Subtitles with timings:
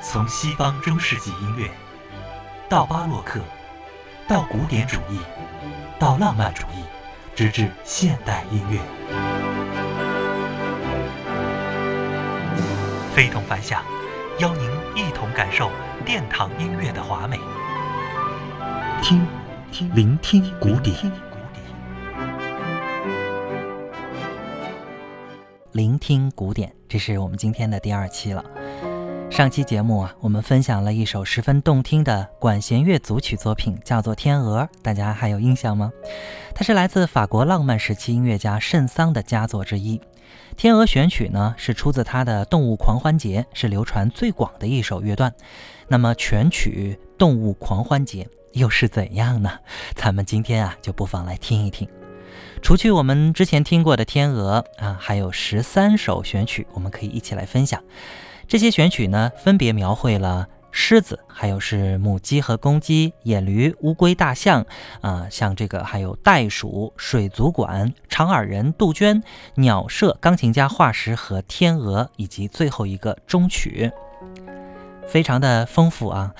[0.00, 1.68] 从西方中世纪音乐，
[2.68, 3.40] 到巴洛克，
[4.26, 5.18] 到古典主义，
[5.98, 6.84] 到浪漫主义，
[7.34, 8.78] 直至现代音乐，
[13.12, 13.82] 非同凡响，
[14.38, 15.70] 邀您一同感受
[16.06, 17.38] 殿堂音乐的华美。
[19.02, 19.26] 听，
[19.70, 20.96] 听，聆听古典，
[25.72, 28.44] 聆听古典，这是我们今天的第二期了。
[29.38, 35.92] 上期节目啊，我们分享了一首十分动听的管弦乐组曲作品，叫做《天鹅》，大家还有印象吗？
[36.56, 39.96] 它是来自法国浪漫时期音乐家圣桑的佳作之一。
[40.56, 45.32] 《天鹅》选曲呢，是出自他的《动物狂欢节》，是流传最广的一首乐段。
[45.86, 49.52] 那么全曲《动物狂欢节》又是怎样呢？
[49.94, 51.88] 咱们今天啊，就不妨来听一听。
[52.60, 57.80] 除去我们之前听过的《天鹅》啊，还有十三首选曲，我们可以一起来分享。
[58.48, 64.64] 这些选曲呢，分别描绘了狮子，还有是母鸡和公鸡、野驴、乌龟、大象，
[65.02, 69.22] 啊，像这个还有袋鼠、水族馆、长耳人、杜鹃、
[69.56, 73.92] 鸟舍、钢琴家化石和天鹅，以及最后一个终曲，
[75.06, 76.32] 非常的丰富啊。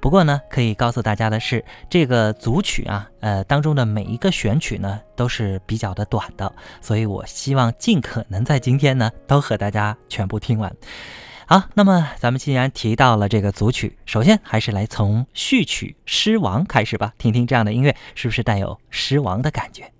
[0.00, 10.74] 不过呢，可以告诉大家的是，这个组曲啊，呃，当中的每一个选曲呢，都是比较的短的，所以我希望尽可能在今天呢，都和大家全部听完。
[11.52, 19.92] 好，那么咱们既然提到了这个组曲，首先还是来从序曲《狮王》开始吧，听听这样的音乐是不是带有狮王的感觉。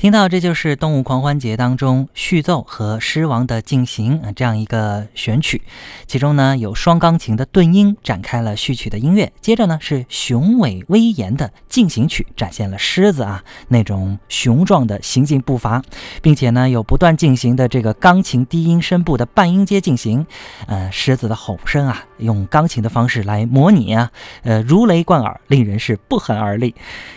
[0.00, 5.60] 听到这就是《动物狂欢节》当中序奏和狮王的进行啊，这样一个选曲，
[6.06, 15.82] 其中呢有双钢琴的顿音展开了序曲的音乐，接着呢是雄伟威严的进行曲，展现了狮子啊那种雄壮的行进步伐，
[16.22, 20.26] 并且呢有不断进行的这个钢琴低音声部的半音阶进行，
[20.66, 24.10] 呃，狮子的吼声啊用钢琴的方式来模拟啊，
[24.44, 26.74] 呃如雷贯耳，令人是不寒而栗。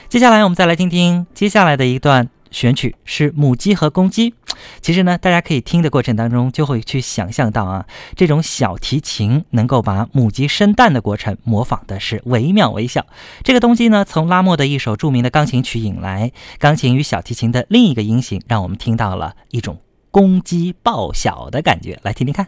[0.09, 2.27] 接下来我们再来听听接下来的一段。
[2.53, 4.33] 选取是母鸡和公鸡，
[4.79, 13.05] 其实呢，大家可以听的过程当中就会去想象到啊，这种小提琴能够把母鸡生蛋的过程模仿的是惟妙惟肖。
[13.43, 22.47] 这个东西呢，从拉莫的一首著名的钢琴曲引来，钢琴与小提琴的另一个音型，让我们听到了一种公鸡报晓的感觉，来听听看。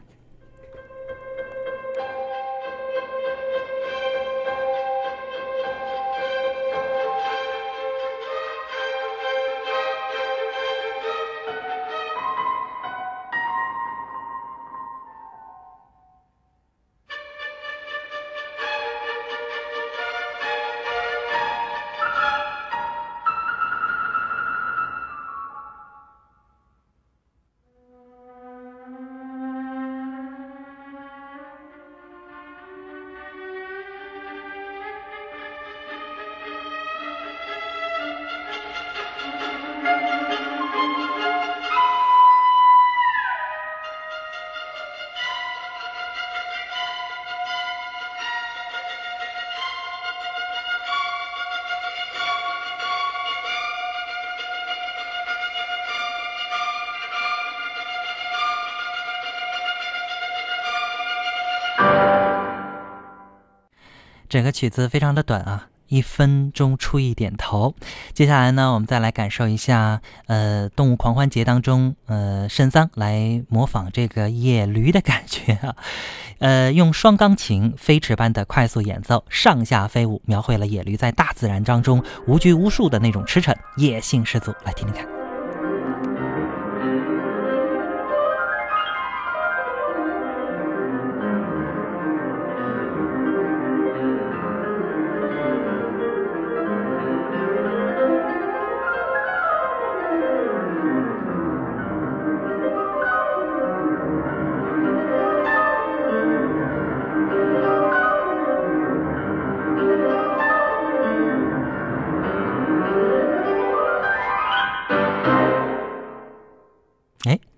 [64.35, 65.69] 整个曲子非常的短啊。
[65.87, 67.73] 一分钟出一点头，
[68.11, 75.75] 接下来呢，我们再来感受一下，呃，动物狂欢节当中，呃，圣桑来模仿这个野驴的感觉啊，
[76.39, 85.14] 呃，用双钢琴飞驰般的快速演奏，上下飞舞，描绘了野驴在大自然当中无拘无束的那种驰骋，野性十足，来听听看。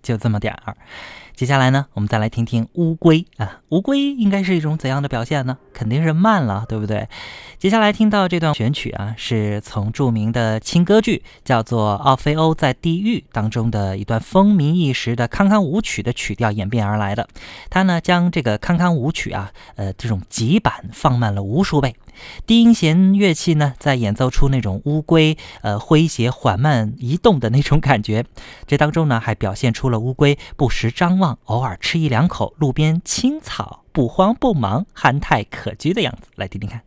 [0.07, 0.75] 就这么点儿，
[1.36, 5.57] 接下来呢，我们再来听听乌龟啊，乌龟应该是一种怎样的表现呢？
[5.74, 7.09] 肯定是慢了，对不对？
[7.59, 17.27] 接下来听到这段选曲啊，是从著名的轻歌剧叫做《奥菲欧在地狱》当中的一段风靡一时的康康舞曲的曲调演变而来的。
[17.71, 21.95] 它呢，将这个康康舞曲啊，呃，这种急板放慢了无数倍。
[22.45, 28.24] 低音弦乐器呢，在演奏出那种乌龟呃诙谐缓慢移动的那种感觉。
[28.68, 36.30] 这当中呢，还表现出了乌龟不时张望，偶尔吃一两口路边青草，不慌不忙，憨态可掬的样子。
[36.36, 36.86] 来听听看。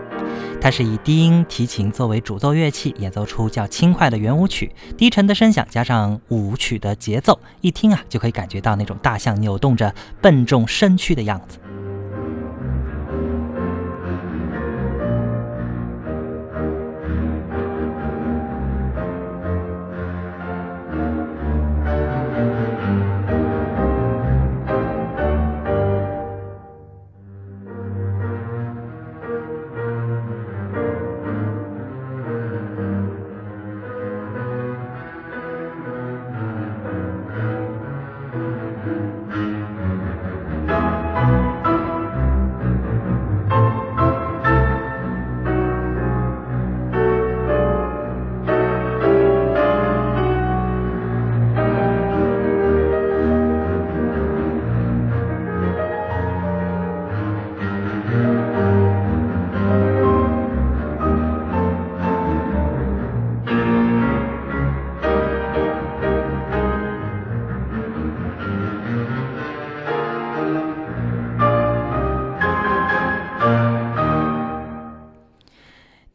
[0.61, 11.57] 它是以低音提琴作为主奏乐器，演奏出较轻快的圆舞曲，低沉的声响加上舞曲的节奏，一听啊就可以感觉到那种大象扭动着笨重身躯的样子。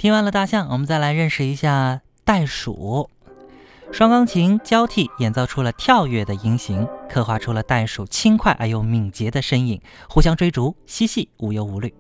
[0.07, 3.11] 听完了大象，我们再来认识一下袋鼠。
[3.91, 11.93] 双钢琴交替演奏出了跳跃的音型，刻画出了袋鼠轻快而又敏捷的身影，互相追逐，嬉戏无忧无虑。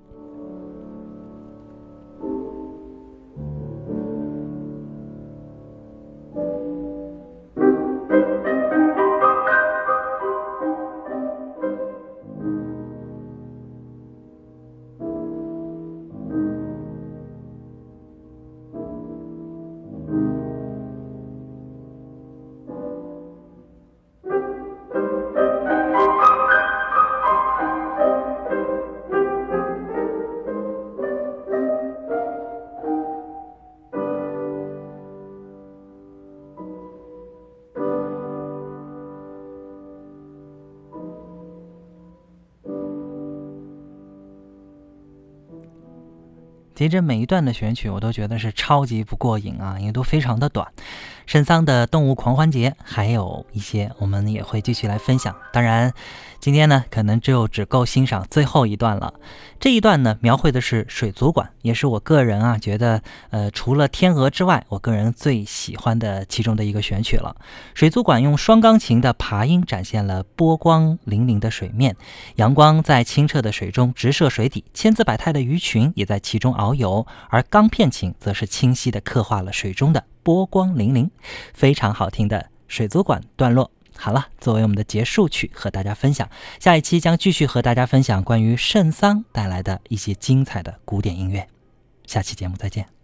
[46.76, 50.70] 其实每一段的选曲我都觉得是超级不过瘾啊，因为都非常的短。
[51.26, 55.34] 圣桑的动物狂欢节还有一些，我们也会继续来分享。
[55.52, 55.92] 当然，
[56.38, 59.12] 今天呢，可能就只够欣赏最后一段了。
[59.58, 67.34] 这一段呢，描绘的是水族馆，也是我个人啊觉得，呃，除了天鹅之外，我个人最喜欢的其中的一个选曲了。
[67.74, 71.96] 水族馆用双钢琴的爬音展现了波光粼粼的水面，
[72.36, 80.04] 阳光在清澈的水中直射水底，千姿百态的鱼群也在其中遨游，而钢片琴则是清晰地刻画了水中的。
[80.26, 81.08] 波光粼粼，
[81.54, 83.70] 非常好听的水族馆段落。
[83.96, 86.28] 好了，作为我们的结束曲，和大家分享。
[86.58, 91.46] 下一期将继续和大家分享关于圣桑带来的一些精彩的古典音乐。
[92.06, 92.95] 下期节目再见。